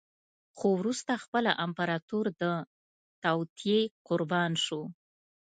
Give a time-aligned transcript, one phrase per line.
[0.57, 2.43] خو وروسته خپله امپراتور د
[3.23, 4.81] توطیې قربان شو.